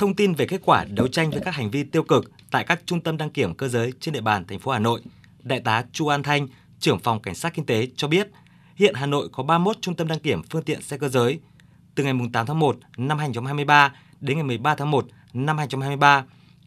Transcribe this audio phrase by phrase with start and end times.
[0.00, 2.80] thông tin về kết quả đấu tranh với các hành vi tiêu cực tại các
[2.86, 5.00] trung tâm đăng kiểm cơ giới trên địa bàn thành phố Hà Nội,
[5.42, 8.28] Đại tá Chu An Thanh, trưởng phòng cảnh sát kinh tế cho biết,
[8.74, 11.40] hiện Hà Nội có 31 trung tâm đăng kiểm phương tiện xe cơ giới.
[11.94, 16.24] Từ ngày 8 tháng 1 năm 2023 đến ngày 13 tháng 1 năm 2023,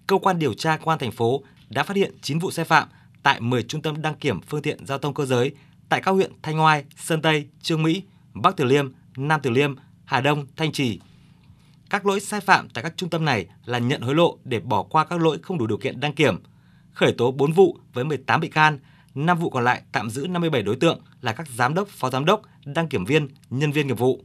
[0.07, 2.87] cơ quan điều tra công an thành phố đã phát hiện 9 vụ sai phạm
[3.23, 5.51] tại 10 trung tâm đăng kiểm phương tiện giao thông cơ giới
[5.89, 8.03] tại các huyện Thanh Oai, Sơn Tây, Trương Mỹ,
[8.33, 9.75] Bắc Từ Liêm, Nam Từ Liêm,
[10.05, 10.99] Hà Đông, Thanh Trì.
[11.93, 14.83] Các lỗi sai phạm tại các trung tâm này là nhận hối lộ để bỏ
[14.83, 16.43] qua các lỗi không đủ điều kiện đăng kiểm,
[16.93, 18.79] khởi tố 4 vụ với 18 bị can,
[19.15, 22.25] 5 vụ còn lại tạm giữ 57 đối tượng là các giám đốc, phó giám
[22.25, 24.19] đốc, đăng kiểm viên, nhân viên nghiệp vụ.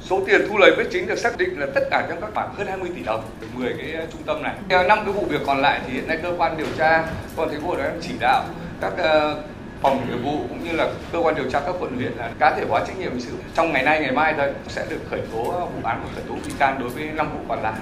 [0.00, 2.48] Số tiền thu lời bất chính được xác định là tất cả trong các khoản
[2.54, 4.56] hơn 20 tỷ đồng từ 10 cái ờ, trung tâm này.
[4.68, 7.62] Năm cái vụ việc còn lại thì hiện nay cơ quan điều tra còn thành
[7.62, 8.44] phố đã chỉ đạo
[8.80, 9.42] các ờ,
[9.82, 12.56] phòng nghiệp vụ cũng như là cơ quan điều tra các quận huyện là cá
[12.56, 15.20] thể hóa trách nhiệm hình sự trong ngày nay ngày mai thôi sẽ được khởi
[15.32, 17.80] tố ờ, vụ án và khởi tố bị can đối với năm vụ còn lại.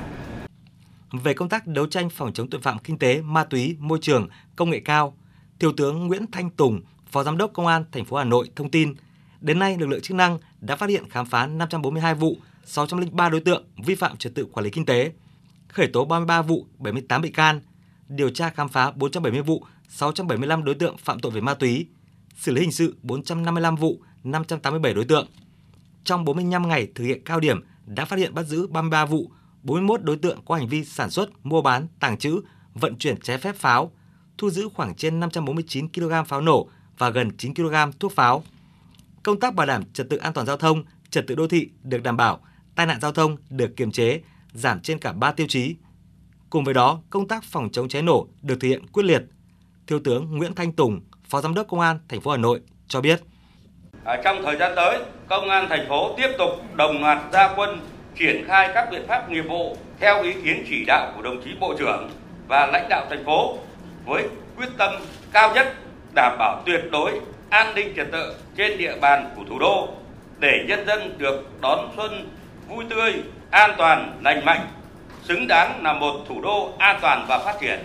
[1.13, 4.29] Về công tác đấu tranh phòng chống tội phạm kinh tế, ma túy, môi trường,
[4.57, 5.17] công nghệ cao,
[5.61, 8.71] Thiếu tướng Nguyễn Thanh Tùng, Phó Giám đốc Công an thành phố Hà Nội thông
[8.71, 8.95] tin,
[9.41, 13.41] đến nay lực lượng chức năng đã phát hiện khám phá 542 vụ, 603 đối
[13.41, 15.13] tượng vi phạm trật tự quản lý kinh tế,
[15.69, 17.61] khởi tố 33 vụ, 78 bị can,
[18.09, 21.87] điều tra khám phá 470 vụ, 675 đối tượng phạm tội về ma túy,
[22.37, 25.29] xử lý hình sự 455 vụ, 587 đối tượng.
[26.05, 29.31] Trong 45 ngày thực hiện cao điểm đã phát hiện bắt giữ 33 vụ,
[29.63, 32.41] 41 đối tượng có hành vi sản xuất, mua bán, tàng trữ,
[32.75, 33.93] vận chuyển trái phép pháo,
[34.39, 38.45] thu giữ khoảng trên 549 kg pháo nổ và gần 9 kg thuốc pháo.
[39.23, 42.03] Công tác bảo đảm trật tự an toàn giao thông, trật tự đô thị được
[42.03, 42.41] đảm bảo,
[42.75, 44.21] tai nạn giao thông được kiềm chế,
[44.53, 45.77] giảm trên cả 3 tiêu chí.
[46.51, 49.23] Cùng với đó, công tác phòng chống cháy nổ được thực hiện quyết liệt.
[49.87, 53.01] Thiếu tướng Nguyễn Thanh Tùng, Phó Giám đốc Công an thành phố Hà Nội cho
[53.01, 53.21] biết.
[54.05, 57.81] Ở trong thời gian tới, Công an thành phố tiếp tục đồng loạt ra quân
[58.19, 61.51] triển khai các biện pháp nghiệp vụ theo ý kiến chỉ đạo của đồng chí
[61.61, 62.11] Bộ trưởng
[62.49, 63.59] và lãnh đạo thành phố
[64.07, 64.93] với quyết tâm
[65.33, 65.75] cao nhất
[66.15, 69.89] đảm bảo tuyệt đối an ninh trật tự trên địa bàn của thủ đô
[70.39, 72.29] để nhân dân được đón xuân
[72.69, 73.15] vui tươi,
[73.51, 74.67] an toàn, lành mạnh,
[75.23, 77.79] xứng đáng là một thủ đô an toàn và phát triển.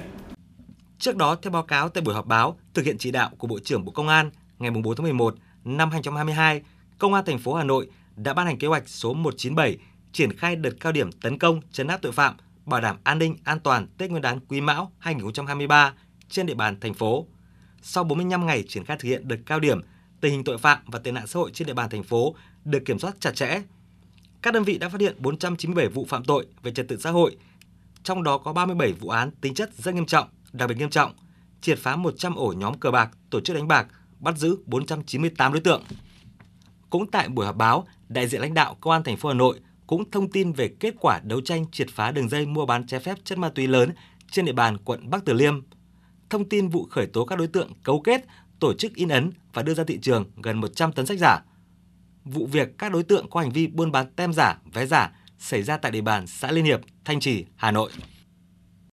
[1.02, 3.60] Trước đó, theo báo cáo tại buổi họp báo thực hiện chỉ đạo của Bộ
[3.60, 5.36] trưởng Bộ Công an ngày 4 tháng 11
[5.66, 6.62] năm 2022,
[6.98, 9.78] Công an thành phố Hà Nội đã ban hành kế hoạch số 197
[10.12, 12.36] triển khai đợt cao điểm tấn công chấn áp tội phạm,
[12.66, 15.94] bảo đảm an ninh an toàn Tết Nguyên đán Quý Mão 2023
[16.30, 17.26] trên địa bàn thành phố.
[17.82, 19.82] Sau 45 ngày triển khai thực hiện đợt cao điểm,
[20.22, 22.36] tình hình tội phạm và tệ nạn xã hội trên địa bàn thành phố
[22.66, 23.62] được kiểm soát chặt chẽ.
[24.42, 27.38] Các đơn vị đã phát hiện 497 vụ phạm tội về trật tự xã hội,
[28.04, 31.14] trong đó có 37 vụ án tính chất rất nghiêm trọng, đặc biệt nghiêm trọng,
[31.62, 33.88] triệt phá 100 ổ nhóm cờ bạc, tổ chức đánh bạc,
[34.20, 35.84] bắt giữ 498 đối tượng.
[36.90, 39.60] Cũng tại buổi họp báo, đại diện lãnh đạo Công an thành phố Hà Nội
[39.88, 43.00] cũng thông tin về kết quả đấu tranh triệt phá đường dây mua bán trái
[43.00, 43.90] phép chất ma túy lớn
[44.32, 45.62] trên địa bàn quận Bắc Từ Liêm.
[46.30, 48.26] Thông tin vụ khởi tố các đối tượng cấu kết,
[48.60, 51.40] tổ chức in ấn và đưa ra thị trường gần 100 tấn sách giả.
[52.26, 55.64] Vụ việc các đối tượng có hành vi buôn bán tem giả, vé giả xảy
[55.64, 57.92] ra tại địa bàn xã Liên Hiệp, Thanh Trì, Hà Nội.